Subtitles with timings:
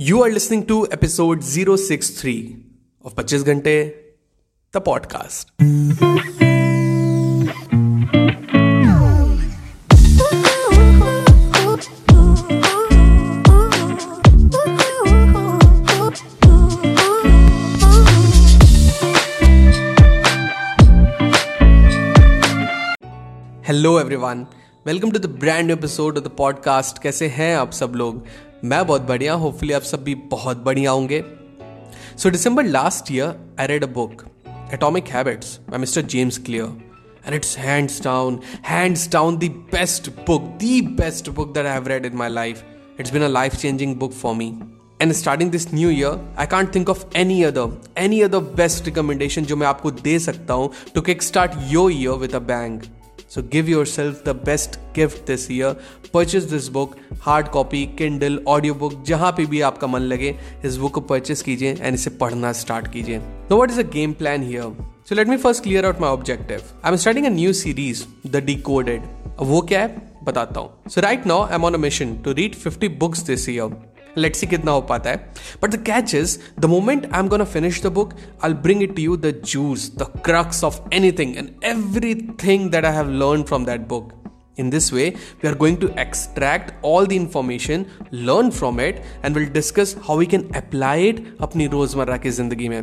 [0.00, 2.56] You are listening to episode 063
[3.04, 3.72] of 25 घंटे,
[4.74, 5.50] the podcast.
[23.64, 24.46] Hello everyone
[24.86, 28.24] welcome to the brand new episode of the podcast कैसे हैं आप सब लोग?
[28.64, 31.24] मैं बहुत बढ़िया होपफुली आप सब भी बहुत बढ़िया होंगे।
[32.16, 34.22] So December last year I read a book
[34.74, 36.64] Atomic Habits by mister James Clear
[37.26, 41.88] and it's hands down hands down the best book the best book that I have
[41.88, 42.62] read in my life
[43.00, 44.58] it's been a life changing book for me
[45.02, 49.44] and starting this new year I can't think of any other any other best recommendation
[49.44, 52.82] जो मैं आपको दे सकता हूँ to kick start your year with a bang
[53.30, 55.72] So give yourself the best gift this year.
[56.12, 60.76] Purchase this book, hard copy Kindle audio book जहाँ पे भी आपका मन लगे इस
[60.76, 63.18] बुक को परचेस कीजिए एंड इसे पढ़ना स्टार्ट कीजिए।
[63.50, 64.72] Now what is a game plan here
[65.08, 68.44] so let me first clear out my objective I am starting a new series the
[68.70, 69.02] decoded
[69.40, 70.06] वो क्या है?
[70.24, 73.48] बताता हूँ। So right now I am on a mission to read fifty books this
[73.48, 73.76] year
[74.17, 77.43] let's see कितना हो पाता है but the catch is the moment I am gonna
[77.53, 78.13] finish the book
[78.45, 82.95] I bring it to you the juice the crux of anything and everything that I
[82.95, 84.11] have learn from that book
[84.61, 85.05] In this way,
[85.41, 90.17] we are going to extract all the information, learn from it, and we'll discuss how
[90.19, 92.81] we can apply it अपनी रोजमर्रा की जिंदगी में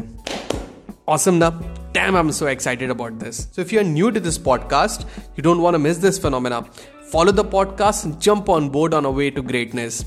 [1.08, 1.50] Awesome ना?
[1.92, 3.38] Damn, I'm so excited about this.
[3.52, 6.60] So if you're new to this podcast, you don't want to miss this phenomena.
[7.12, 10.04] Follow the podcast and jump on board on a way to greatness.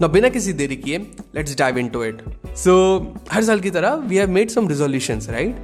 [0.00, 0.98] ना बिना किसी देरी किए
[1.34, 2.22] let's dive into it so
[2.56, 2.74] सो
[3.32, 5.56] हर साल की तरह we have made some resolution right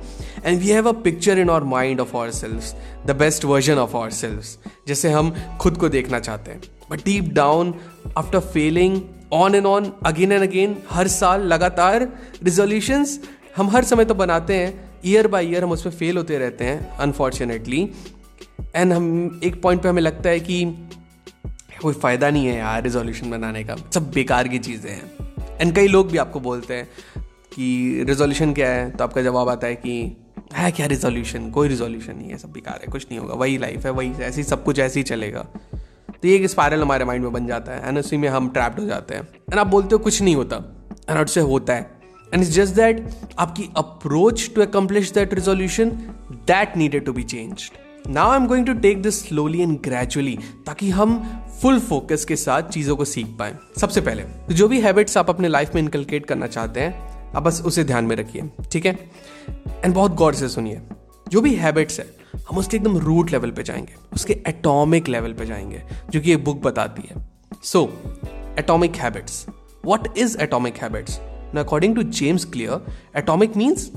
[0.45, 2.75] and we have a picture in our mind of our self
[3.07, 4.45] the best version of our self
[4.89, 6.61] जैसे हम खुद को देखना चाहते हैं.
[6.91, 7.75] But deep down
[8.19, 9.01] after failing
[9.33, 12.09] on and on again and again हर साल लगातार
[12.43, 13.21] resolutions
[13.57, 16.97] हम हर समय तो बनाते हैं ईयर बाय ईयर हम उसमें फेल होते रहते हैं
[16.97, 17.91] अनफॉर्चुनेटली
[18.77, 20.65] एंड हम, एक पॉइंट पे हमें लगता है कि
[21.83, 25.89] कोई फ़ायदा नहीं है यार रिजोल्यूशन बनाने का। सब बेकार की चीज़ें हैं। एंड कई
[25.89, 26.89] लोग भी आपको बोलते हैं
[27.55, 28.91] कि रिजोल्यूशन क्या है?
[28.91, 30.17] तो आपका जवाब आता है कि
[30.55, 33.85] है क्या रिजोल्यूशन कोई रिजोल्यूशन नहीं है, सब बेकार है, कुछ नहीं होगा। वही लाइफ
[33.87, 35.47] है, वही ऐसे सब कुछ ऐसे ही चलेगा।
[36.13, 38.81] तो ये एक स्पायरल हमारे माइंड में बन जाता है एंड उसी में हम ट्रैप्ड
[38.81, 40.57] हो जाते हैं। एंड आप बोलते हो कुछ नहीं होता
[41.11, 41.91] एंड उससे होता है।
[42.33, 43.07] एंड इट्स जस्ट दैट
[43.39, 45.91] आपकी approach to accomplish that resolution
[46.47, 50.39] that needed to be changed now I am going to take this slowly and gradually
[50.67, 51.17] ताकि हम
[51.63, 55.29] फुल फोकस के साथ चीज़ों को सीख पाए। सबसे पहले तो जो भी हैबिट्स आप
[55.31, 58.93] अपने लाइफ में इनकलकेट करना चाहते हैं, आप बस उसे ध्यान में रखिए, ठीक है?
[59.85, 60.81] एंड बहुत गौर से सुनिए,
[61.27, 62.07] जो भी हैबिट्स है,
[62.51, 66.37] हम उसके एकदम रूट लेवल पे जाएँगे, उसके एटॉमिक लेवल पे जाएँगे, जो कि ये
[66.39, 67.27] बुक बताती है।
[67.65, 67.85] So
[68.59, 69.47] Atomic Habits
[69.85, 71.19] what is Atomic Habits
[71.59, 72.87] according to James Clear
[73.19, 73.91] atomic means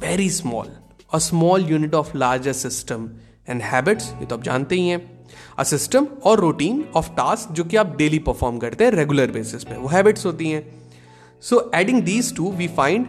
[0.00, 0.76] very small
[1.12, 3.10] a small unit of larger system
[3.48, 5.15] and habits ये तो आप जानते ही हैं
[5.58, 9.64] अ सिस्टम और रूटीन ऑफ़ टास्क जो कि आप डेली परफॉर्म करते हैं रेगुलर बेसिस
[9.64, 10.64] पे, वो हैबिट्स होती हैं।
[11.42, 13.06] So adding these to we find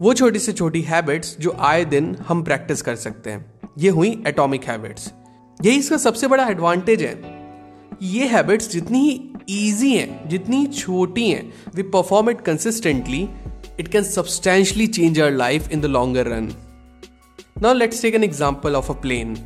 [0.00, 3.44] वो छोटी से छोटी हैबिट्स जो आए दिन हम प्रैक्टिस कर सकते हैं।
[3.78, 5.12] ये हुई एटॉमिक हैबिट्स
[5.60, 7.38] यही इसका सबसे बड़ा एडवांटेज है।
[8.02, 13.28] ये हैबिट्स जितनी ही ईजी हैं, जितनी छोटी हैं we perform it consistently
[13.80, 16.52] it can substantially change our life in the longer run
[17.62, 19.36] now let's take an example of a plane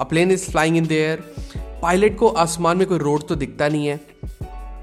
[0.00, 1.24] a plane is flying in there
[1.82, 3.96] pilot को आसमान में कोई रोड तो दिखता नहीं है।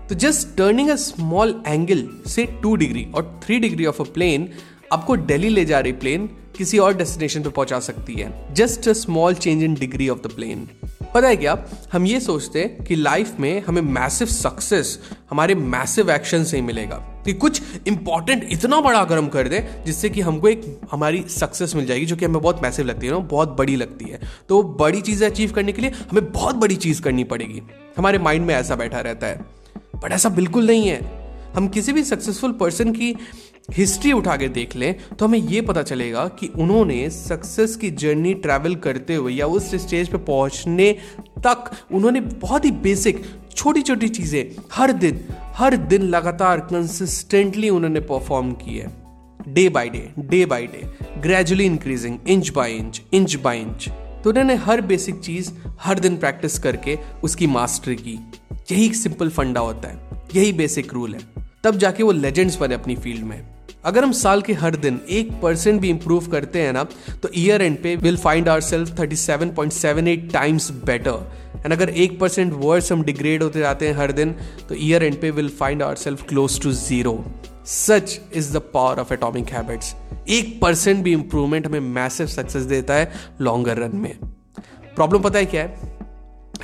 [0.10, 4.50] तो just turning a small angle से टू डिग्री और three degree of a plane
[4.94, 8.94] आपको दिल्ली ले जा रही प्लेन किसी और डेस्टिनेशन पे पहुँचा सकती है। Just a
[8.94, 10.68] small change in degree of the plane
[11.14, 11.58] पता है क्या?
[11.94, 16.64] हम ये सोचते हैं कि लाइफ में हमें मैसिव सक्सेस हमारे मैसिव एक्शन से ही
[16.64, 21.76] मिलेगा। कि कुछ इंपॉर्टेंट इतना बड़ा गर्म कर दे, जिससे कि हमको एक हमारी सक्सेस
[21.76, 24.20] मिल जाएगी, जो कि हमें बहुत मैसिव लगती है ना बहुत बड़ी लगती है।
[24.50, 27.62] तो बड़ी चीज़ें अचीव करने के लिए हमें बहुत बड़ी चीज़ करनी पड़ेगी।
[27.98, 29.46] हमारे माइंड में ऐसा बैठा रहता है।
[29.78, 31.24] बट ऐसा बिल्कुल नहीं है।
[31.56, 33.16] हम किसी भी सक्सेसफुल पर्सन की
[33.70, 38.34] हिस्ट्री उठा के देख लें तो हमें यह पता चलेगा कि उन्होंने सक्सेस की जर्नी
[38.34, 40.92] ट्रैवल करते हुए या उस स्टेज पे पहुँचने
[41.40, 43.24] तक उन्होंने बहुत ही बेसिक
[43.56, 45.24] छोटी छोटी चीज़ें, हर दिन
[45.56, 48.92] हर दिन लगातार कंसिस्टेंटली उन्होंने परफॉर्म की है।
[49.48, 50.82] Day by day day by day
[51.22, 53.88] gradually increasing inch by inch inch by inch
[54.24, 55.52] तो उन्होंने हर बेसिक चीज़,
[55.82, 58.20] हर दिन प्रैक्टिस करके उसकी मास्टरी की।
[58.72, 60.00] यही एक सिंपल फंडा होता है,
[60.36, 61.20] यही बेसिक रूल है।
[61.64, 63.42] तब जाके वो लेजेंड्स बने अपनी फ़ील्ड में।
[63.86, 66.84] अगर हम साल के हर दिन एक परसेंट भी इंप्रूव करते हैं ना
[67.24, 71.32] तो ईयर एंड पे will find our self thirty seven point seven eight times better
[71.56, 74.32] and अगर एक परसेंट वर्ड्स हम डिग्रेड होते जाते हैं हर दिन
[74.70, 77.24] तो ईयर एंड पे will find our self close to zero
[77.66, 79.96] such is the power of Atomic Habits
[80.30, 84.18] एक परसेंट भी इंप्रूवमेंट हमें मैसिव सक्सेस देता है लॉन्गर रन में.
[84.96, 85.98] प्रॉब्लम पता है क्या है?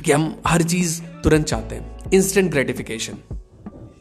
[0.04, 2.10] कि हम हर चीज़ तुरंत चाहते हैं.
[2.14, 3.18] इंस्टेंट ग्रेटिफिकेशन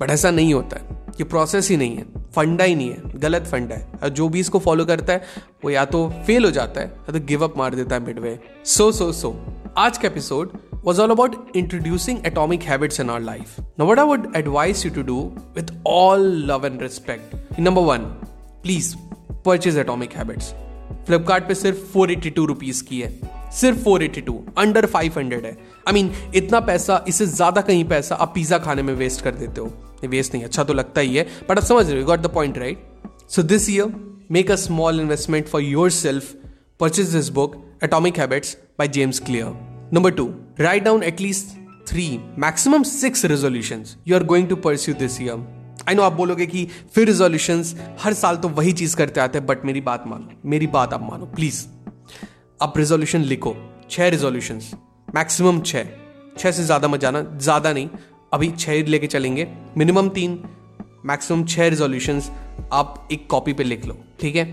[0.01, 0.98] बट ऐसा नहीं होता है.
[1.12, 2.19] ये प्रोसेस ही नहीं है.
[2.35, 5.69] फंडा ही नहीं है गलत फंडा है और जो भी इसको फॉलो करता है वो
[5.69, 8.37] या तो फेल हो जाता है या तो गिव अप मार देता है मिडवे
[8.67, 9.35] सो सो सो
[9.77, 13.59] आज का episode was all about introducing atomic habits in our life.
[13.77, 15.17] Now, what I would advise you to do
[15.53, 17.35] with all love and respect.
[17.59, 18.05] Number one,
[18.63, 18.95] please
[19.43, 20.53] purchase atomic habits.
[21.07, 23.09] Flipkart पे सिर्फ़ four eighty two rupees की है
[23.53, 27.25] सिर्फ़ four eighty two under five hundred है I I mean mean, इतना पैसा इससे
[27.25, 29.67] ज़्यादा कहीं पैसा आप पिज्जा खाने में वेस्ट कर देते हो
[30.07, 32.57] वेस्ट नहीं अच्छा तो लगता ही है बट आप समझ रहे हो got the point
[32.57, 32.77] right
[33.29, 33.93] so this year
[34.31, 36.33] make a small investment for your self
[36.79, 39.45] purchase this book Atomic Habits by James Clear
[39.93, 41.57] number two write down at least
[41.87, 45.47] three maximum six resolution you are going to pursue this year
[45.89, 47.63] I know आप बोलोगे कि फिर resolution
[48.01, 51.07] हर साल तो वही चीज़ करते आते हैं बट मेरी बात मानो, मेरी बात आप
[51.11, 51.65] मानो प्लीज़
[52.61, 53.55] आप रेजोल्यूशन लिखो,
[53.89, 54.61] छह रेजोल्यूशन
[55.15, 55.85] मैक्सिमम छह.
[56.37, 57.89] छह से ज़्यादा मत जाना, ज़्यादा नहीं
[58.33, 59.47] अभी छह लेके चलेंगे।
[59.77, 60.39] मिनिमम तीन
[61.05, 62.21] मैक्सिमम छह रिजोल्यूशन
[62.73, 64.45] आप एक कॉपी पे लिख लो ठीक है?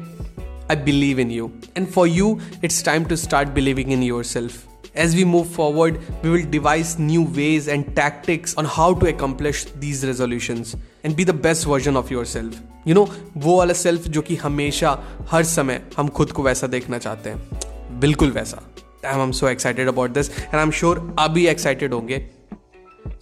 [0.70, 4.64] I believe in you and for you it's time to start believing in your self
[5.05, 9.58] As we move forward, we will devise new ways and tactics on how to accomplish
[9.81, 10.70] these resolutions
[11.05, 12.55] and be the best version of yourself.
[12.88, 13.05] You know,
[13.37, 14.93] वो वाला self जो कि हमेशा
[15.31, 18.62] हर समय हम खुद को वैसा देखना चाहते हैं। बिल्कुल वैसा।
[19.06, 22.19] I am so excited about this and I am sure अभी एक्साइटेड होंगे।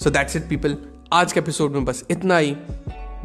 [0.03, 0.77] सो दैट्स इट पीपल
[1.13, 2.57] आज के एपिसोड में बस इतना ही।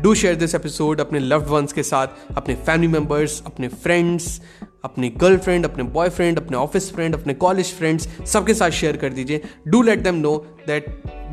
[0.01, 2.07] डू शेयर दिस एपिसोड अपने लव्ड वंस के साथ,
[2.38, 4.41] अपने फैमिली मेंबर्स अपने फ्रेंड्स
[4.85, 9.41] अपनी गर्लफ्रेंड अपने बॉयफ्रेंड अपने ऑफ़िस फ्रेंड अपने कॉलेज फ्रेंड्स सबके साथ शेयर कर दीजिए।
[9.67, 10.35] Do let them know
[10.67, 10.88] that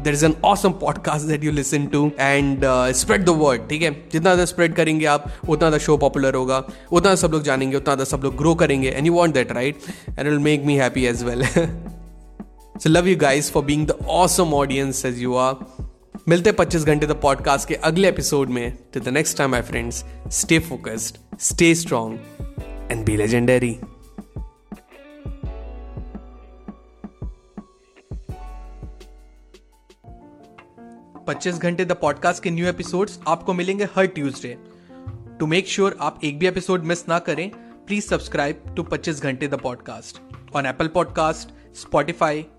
[0.04, 2.64] there is an awesome podcast that you listen to and
[2.96, 3.90] spread the word ठीक है?
[4.12, 6.62] जितना ज़्यादा स्प्रेड करेंगे आप, उतना ज़्यादा शो पॉपुलर होगा।
[6.92, 9.76] उतना सब लोग जानेंगे, उतना ज़्यादा सब लोग ग्रो करेंगे। And you want that right
[10.08, 11.42] and will make me happy as well
[12.82, 15.54] so love you guys for being the awesome audience as you are
[16.28, 18.76] मिलते 25 घंटे द पॉडकास्ट के अगले एपिसोड में.
[18.94, 22.18] To the next time my friends stay focused stay strong
[22.90, 23.78] and be legendary
[31.28, 34.56] पच्चीस घंटे the podcast के new episodes आपको मिलेंगे हर ट्यूसडे
[35.40, 37.50] टू मेक श्योर आप एक भी एपिसोड मिस ना करें
[37.86, 40.20] प्लीज़ सब्सक्राइब टू पच्चीस घंटे the podcast
[40.56, 42.44] on Apple podcast Spotify